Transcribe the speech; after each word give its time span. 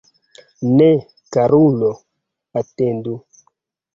Ne, 0.77 0.87
karulo, 1.37 1.91
atendu! 2.63 3.13